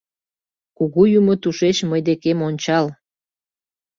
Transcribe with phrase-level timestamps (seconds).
[0.77, 2.85] Кугу юмо тушеч мый декем ончал.